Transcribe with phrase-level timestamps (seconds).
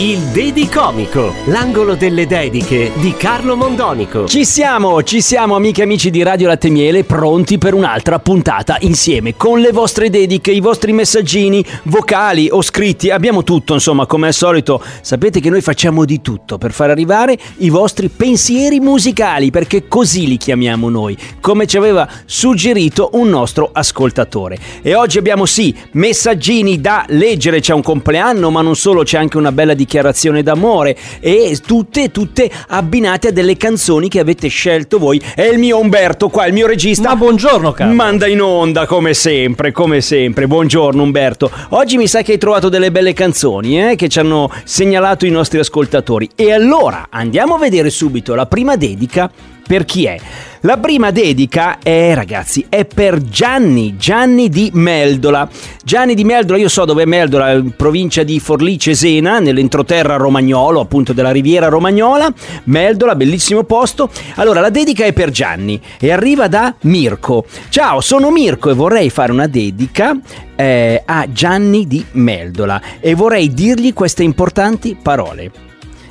[0.00, 4.26] Il Dedicomico, l'angolo delle dediche di Carlo Mondonico.
[4.26, 8.76] Ci siamo, ci siamo amiche e amici di Radio Latte Miele, pronti per un'altra puntata
[8.80, 14.28] insieme con le vostre dediche, i vostri messaggini vocali o scritti, abbiamo tutto insomma come
[14.28, 19.50] al solito, sapete che noi facciamo di tutto per far arrivare i vostri pensieri musicali
[19.50, 24.58] perché così li chiamiamo noi, come ci aveva suggerito un nostro ascoltatore.
[24.82, 29.38] E oggi abbiamo sì messaggini da leggere, c'è un compleanno ma non solo, c'è anche
[29.38, 35.20] una bella dichiarazione d'amore e tutte, tutte abbinate a delle canzoni che avete scelto voi.
[35.34, 37.08] E il mio Umberto qua, il mio regista.
[37.08, 37.92] Ma buongiorno, caro.
[37.92, 40.46] Manda in onda come sempre, come sempre.
[40.46, 41.50] Buongiorno Umberto.
[41.70, 45.30] Oggi mi sa che hai trovato delle belle canzoni eh, che ci hanno segnalato i
[45.30, 46.28] nostri ascoltatori.
[46.34, 49.30] E allora andiamo a vedere subito la prima dedica
[49.68, 50.18] per chi è.
[50.62, 55.48] La prima dedica è, ragazzi, è per Gianni, Gianni di Meldola.
[55.84, 60.80] Gianni di Meldola, io so dove è Meldola, in provincia di Forlì Cesena, nell'entroterra romagnolo,
[60.80, 62.32] appunto della riviera romagnola.
[62.64, 64.10] Meldola, bellissimo posto.
[64.36, 67.44] Allora, la dedica è per Gianni e arriva da Mirko.
[67.68, 70.18] Ciao, sono Mirko e vorrei fare una dedica
[70.56, 75.67] eh, a Gianni di Meldola e vorrei dirgli queste importanti parole.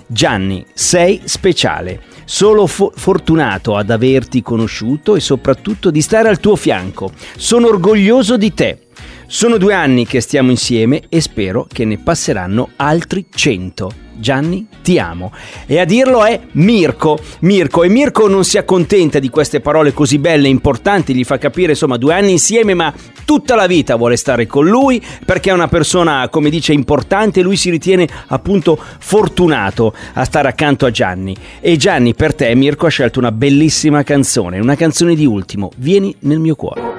[0.08, 2.02] Gianni, sei speciale.
[2.24, 7.12] Solo fo- fortunato ad averti conosciuto e soprattutto di stare al tuo fianco.
[7.36, 8.87] Sono orgoglioso di te.
[9.30, 13.92] Sono due anni che stiamo insieme e spero che ne passeranno altri cento.
[14.16, 15.34] Gianni, ti amo.
[15.66, 17.20] E a dirlo è Mirko.
[17.42, 17.84] Mirko.
[17.84, 21.74] E Mirko non si accontenta di queste parole così belle e importanti, gli fa capire
[21.74, 22.92] insomma due anni insieme, ma
[23.26, 27.44] tutta la vita vuole stare con lui perché è una persona, come dice, importante e
[27.44, 31.36] lui si ritiene appunto fortunato a stare accanto a Gianni.
[31.60, 35.70] E Gianni, per te, Mirko ha scelto una bellissima canzone, una canzone di ultimo.
[35.76, 36.97] Vieni nel mio cuore.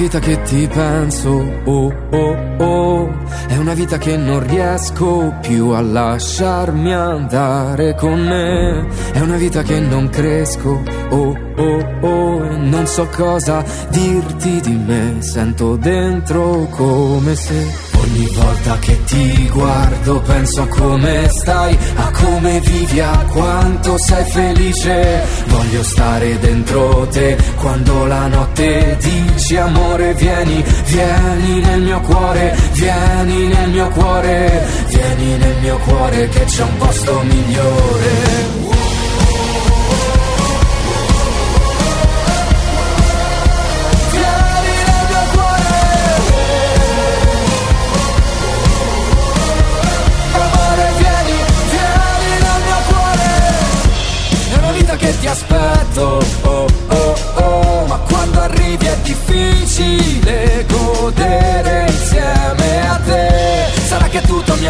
[0.00, 1.28] Vita che ti penso,
[1.64, 3.14] oh oh oh,
[3.48, 9.62] è una vita che non riesco più a lasciarmi andare con me, è una vita
[9.62, 17.34] che non cresco, oh oh oh, non so cosa dirti di me, sento dentro come
[17.34, 23.96] se ogni volta che ti guardo penso a come stai, a come vivi, a quanto
[23.98, 32.00] sei felice, voglio stare dentro te quando la notte dici amore vieni, vieni nel mio
[32.00, 38.79] cuore, vieni nel mio cuore, vieni nel mio cuore che c'è un posto migliore.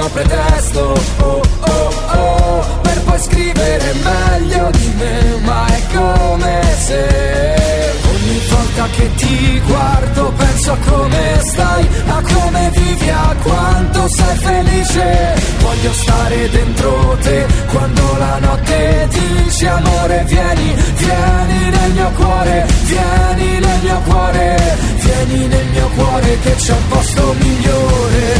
[0.01, 7.93] Mio pretesto, oh oh oh, per poi scrivere meglio di me, ma è come se
[8.09, 14.37] ogni volta che ti guardo penso a come stai, a come vivi, a quanto sei
[14.37, 15.35] felice.
[15.61, 23.59] Voglio stare dentro te quando la notte dici amore vieni, vieni nel mio cuore, vieni
[23.59, 28.40] nel mio cuore, vieni nel mio cuore che c'è un posto migliore.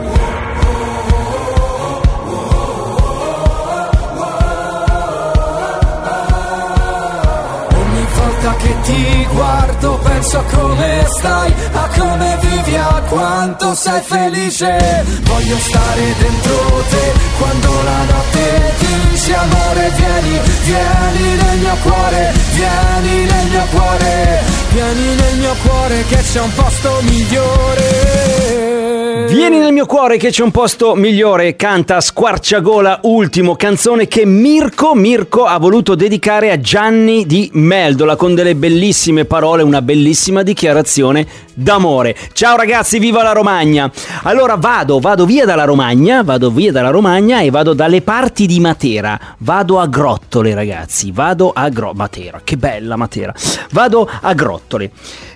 [8.41, 15.05] Volta che ti guardo penso a come stai, a come vivi, a quanto sei felice.
[15.23, 23.25] Voglio stare dentro te quando la notte dici amore vieni, vieni nel mio cuore, vieni
[23.25, 28.80] nel mio cuore, vieni nel mio cuore che c'è un posto migliore.
[29.27, 34.93] Vieni nel mio cuore che c'è un posto migliore canta Squarciagola Ultimo, canzone che Mirko
[34.95, 41.25] Mirko ha voluto dedicare a Gianni di Meldola con delle bellissime parole, una bellissima dichiarazione
[41.53, 42.15] d'amore.
[42.33, 43.91] Ciao ragazzi, viva la Romagna!
[44.23, 48.59] Allora vado, vado via dalla Romagna, vado via dalla Romagna e vado dalle parti di
[48.59, 49.19] Matera.
[49.39, 53.33] Vado a Grottole ragazzi, vado a Gro- Matera, che bella Matera.
[53.71, 54.91] Vado a Grottole.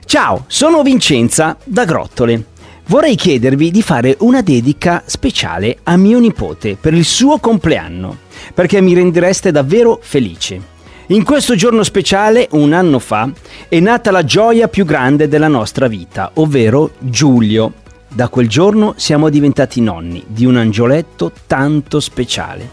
[0.05, 2.53] Ciao, sono Vincenza da Grottole.
[2.87, 8.17] Vorrei chiedervi di fare una dedica speciale a mio nipote per il suo compleanno,
[8.53, 10.73] perché mi rendereste davvero felice.
[11.07, 13.27] In questo giorno speciale, un anno fa,
[13.67, 17.73] è nata la gioia più grande della nostra vita, ovvero Giulio.
[18.07, 22.69] Da quel giorno siamo diventati nonni di un angioletto tanto speciale.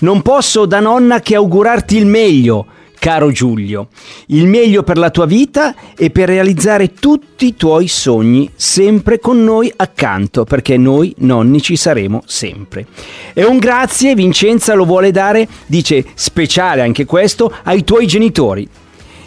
[0.00, 2.66] Non posso da nonna che augurarti il meglio,
[2.98, 3.88] caro Giulio,
[4.26, 9.42] il meglio per la tua vita e per realizzare tutti i tuoi sogni, sempre con
[9.44, 12.86] noi accanto, perché noi nonni ci saremo sempre.
[13.32, 18.68] E un grazie Vincenza lo vuole dare, dice speciale anche questo, ai tuoi genitori,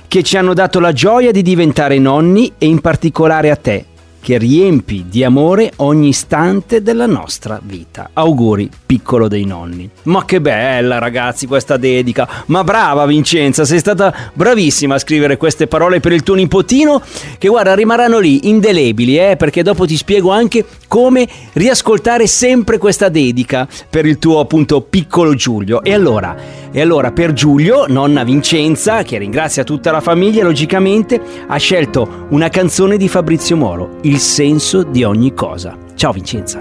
[0.07, 3.85] che ci hanno dato la gioia di diventare nonni e in particolare a te,
[4.21, 8.09] che riempi di amore ogni istante della nostra vita.
[8.13, 9.89] Auguri, piccolo dei nonni.
[10.03, 12.27] Ma che bella ragazzi questa dedica.
[12.47, 17.01] Ma brava Vincenza, sei stata bravissima a scrivere queste parole per il tuo nipotino
[17.37, 23.09] che guarda rimarranno lì indelebili, eh, perché dopo ti spiego anche come riascoltare sempre questa
[23.09, 25.83] dedica per il tuo appunto piccolo Giulio.
[25.83, 31.57] E allora e allora per Giulio, nonna Vincenza, che ringrazia tutta la famiglia logicamente, ha
[31.57, 35.77] scelto una canzone di Fabrizio Moro, Il senso di ogni cosa.
[35.93, 36.59] Ciao Vincenza.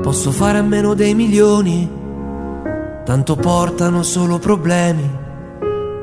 [0.00, 1.90] Posso fare a meno dei milioni,
[3.04, 5.10] tanto portano solo problemi,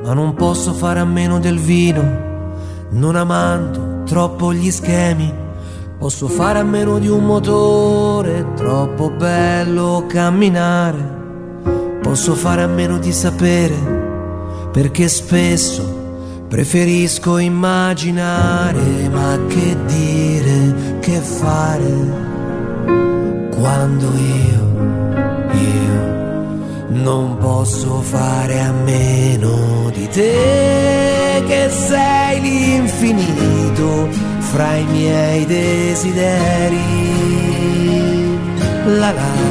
[0.04, 2.02] ma non posso fare a meno del vino,
[2.90, 5.32] non amando troppo gli schemi.
[5.98, 11.18] Posso fare a meno di un motore, troppo bello camminare.
[12.02, 15.99] Posso fare a meno di sapere, perché spesso
[16.50, 21.92] preferisco immaginare, ma che dire, che fare
[23.50, 24.64] quando io,
[25.52, 34.08] io non posso fare a meno di te che sei l'infinito
[34.40, 36.78] fra i miei desideri.
[38.98, 39.48] La la.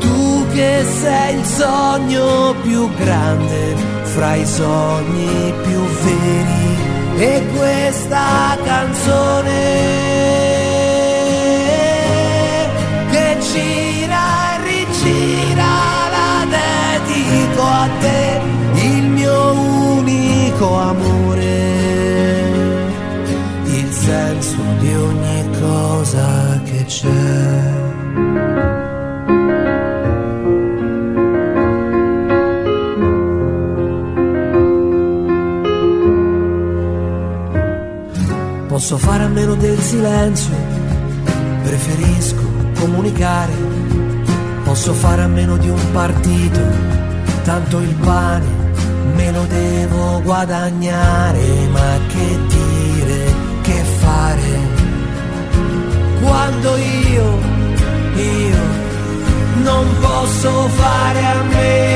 [0.00, 6.76] Tu che sei il sogno più grande fra i sogni più veri
[7.18, 9.60] e questa canzone
[13.10, 15.72] che gira e rigira
[16.14, 18.40] la dedico a te,
[18.86, 19.52] il mio
[19.98, 21.74] unico amore,
[23.64, 27.75] il senso di ogni cosa che c'è.
[38.88, 40.54] Posso fare a meno del silenzio,
[41.64, 42.40] preferisco
[42.78, 43.52] comunicare.
[44.62, 46.60] Posso fare a meno di un partito,
[47.42, 48.46] tanto il pane
[49.16, 51.66] me lo devo guadagnare.
[51.72, 54.58] Ma che dire, che fare?
[56.22, 57.38] Quando io,
[58.14, 58.60] io
[59.64, 61.95] non posso fare a meno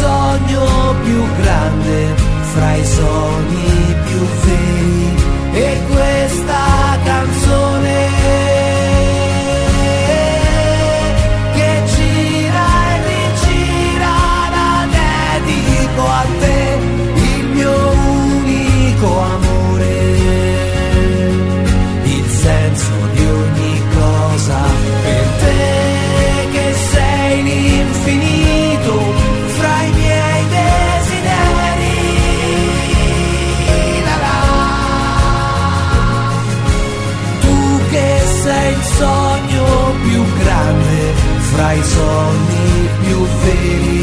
[0.00, 2.14] sogno più grande
[2.52, 3.75] fra i sogni
[41.78, 43.95] i sogni più veri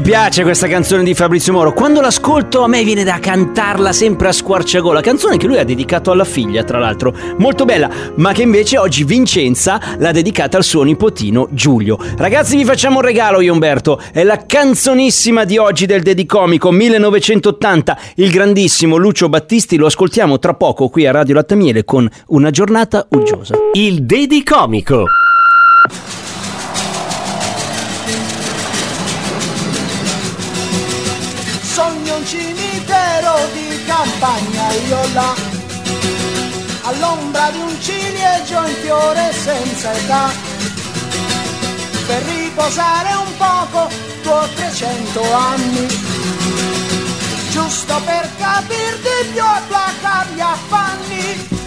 [0.00, 1.74] Mi piace questa canzone di Fabrizio Moro.
[1.74, 5.02] Quando l'ascolto a me viene da cantarla sempre a squarciagola.
[5.02, 7.14] Canzone che lui ha dedicato alla figlia, tra l'altro.
[7.36, 11.98] Molto bella, ma che invece oggi Vincenza l'ha dedicata al suo nipotino Giulio.
[12.16, 14.00] Ragazzi, vi facciamo un regalo io Umberto.
[14.10, 17.98] È la canzonissima di oggi del Dedicomico 1980.
[18.14, 23.06] Il grandissimo Lucio Battisti lo ascoltiamo tra poco qui a Radio Lattamiele con Una giornata
[23.10, 23.54] uggiosa.
[23.74, 25.04] Il Dedicomico.
[39.10, 40.30] Fiore senza età.
[42.06, 43.88] Per riposare un poco
[44.22, 45.86] tuoi 300 anni.
[47.50, 51.59] Giusto per capir di più e placcar gli affanni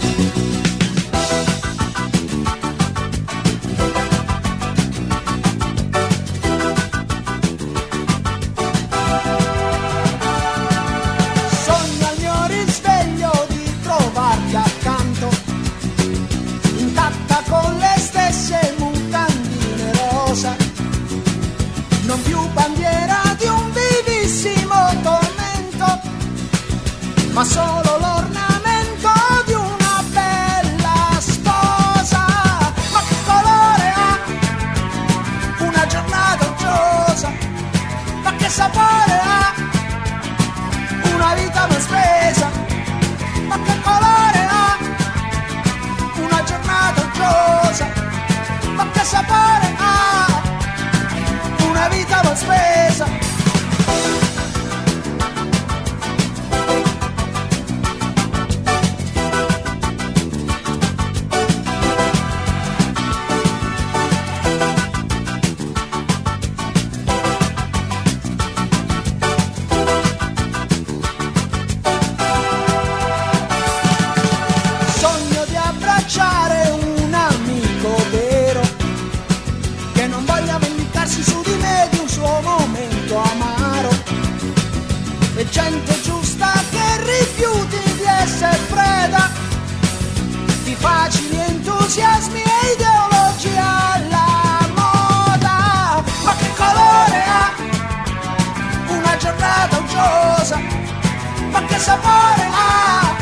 [101.93, 103.15] sapore ha?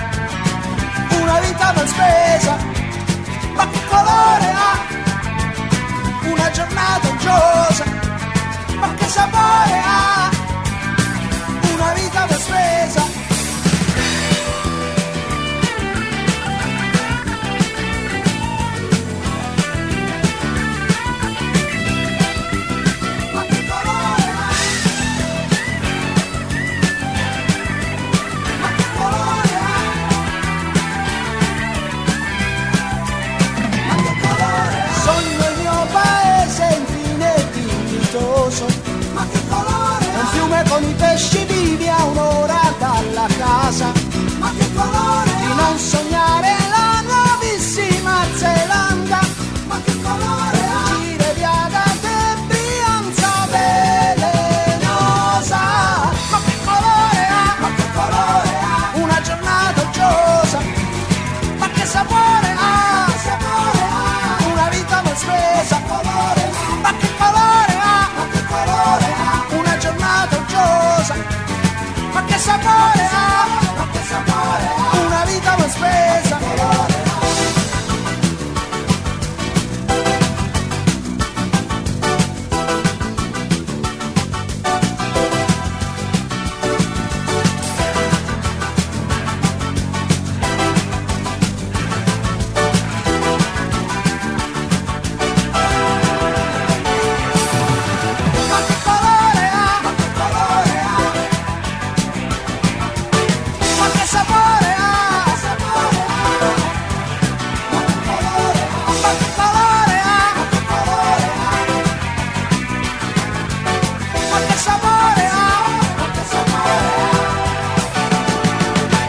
[1.22, 2.58] una vita mal spesa,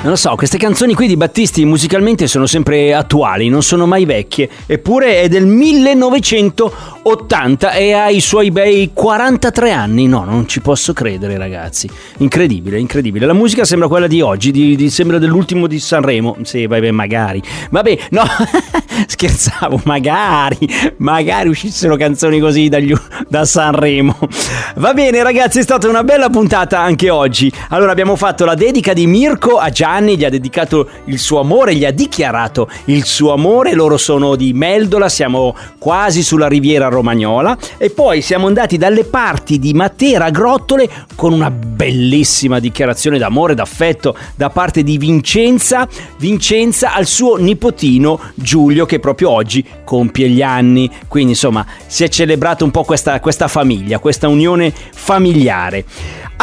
[0.03, 4.05] Non lo so, queste canzoni qui di Battisti musicalmente sono sempre attuali, non sono mai
[4.05, 4.51] vecchie.
[4.67, 10.09] Eppure è del 1980 e ha i suoi bei 43 anni.
[10.09, 11.89] No, non ci posso credere, ragazzi.
[12.17, 13.27] Incredibile, incredibile.
[13.27, 16.37] La musica sembra quella di oggi, di, di- sembra dell'ultimo di Sanremo.
[16.43, 17.41] Sì, vabbè, magari.
[17.71, 18.25] Vabbè, no,
[19.07, 22.93] scherzavo, magari, magari uscissero canzoni così dagli-
[23.29, 24.19] da Sanremo.
[24.77, 27.53] Va bene, ragazzi, è stata una bella puntata anche oggi.
[27.69, 31.75] Allora, abbiamo fatto la dedica di Mirko a Gianni, gli ha dedicato il suo amore,
[31.75, 33.75] gli ha dichiarato il suo amore.
[33.75, 37.59] Loro sono di Meldola, siamo quasi sulla riviera romagnola.
[37.77, 44.17] E poi siamo andati dalle parti di Matera Grottole con una bellissima dichiarazione d'amore, d'affetto
[44.35, 45.87] da parte di Vincenza.
[46.17, 50.91] Vincenza al suo nipotino Giulio, che proprio oggi compie gli anni.
[51.07, 55.85] Quindi, insomma, si è celebrato un po' questa, questa famiglia, questa unione familiare.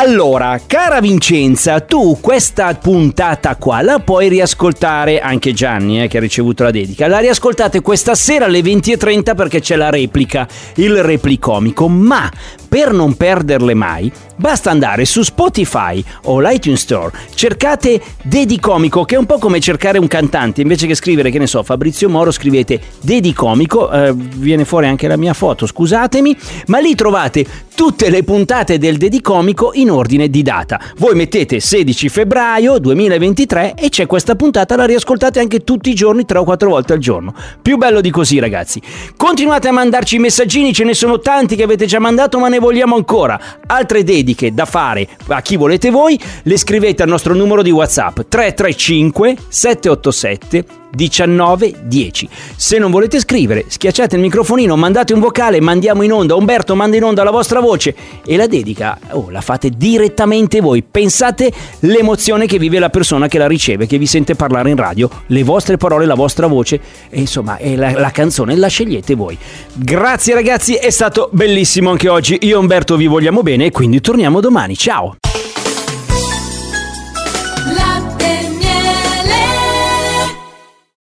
[0.02, 6.22] Allora, cara Vincenza, tu questa puntata qua la puoi riascoltare, anche Gianni eh, che ha
[6.22, 11.90] ricevuto la dedica, la riascoltate questa sera alle 20.30 perché c'è la replica, il replicomico,
[11.90, 12.32] ma
[12.70, 19.18] per non perderle mai, basta andare su Spotify o l'iTunes Store, cercate Dedicomico, che è
[19.18, 22.80] un po' come cercare un cantante, invece che scrivere, che ne so, Fabrizio Moro, scrivete
[23.02, 27.46] Dedicomico, eh, viene fuori anche la mia foto, scusatemi, ma lì trovate
[27.80, 30.82] tutte le puntate del Dedicomico in ordine di data.
[30.98, 36.26] Voi mettete 16 febbraio 2023 e c'è questa puntata, la riascoltate anche tutti i giorni,
[36.26, 37.34] 3 o 4 volte al giorno.
[37.62, 38.82] Più bello di così, ragazzi.
[39.16, 42.66] Continuate a mandarci i messaggini, ce ne sono tanti che avete già mandato, ma ne
[42.66, 43.40] vogliamo ancora.
[43.66, 48.20] Altre dediche da fare a chi volete voi, le scrivete al nostro numero di WhatsApp
[48.28, 50.66] 335 787
[50.96, 52.30] 1910.
[52.56, 56.98] Se non volete scrivere, schiacciate il microfonino, mandate un vocale, mandiamo in onda, Umberto manda
[56.98, 60.84] in onda la vostra voce e la dedica, oh, la fate direttamente voi.
[60.84, 65.10] Pensate l'emozione che vive la persona che la riceve, che vi sente parlare in radio,
[65.28, 66.80] le vostre parole, la vostra voce
[67.10, 69.38] e insomma, e la, la canzone la scegliete voi.
[69.74, 72.38] Grazie ragazzi, è stato bellissimo anche oggi.
[72.42, 74.76] Io e Umberto vi vogliamo bene e quindi torniamo domani.
[74.76, 75.29] Ciao!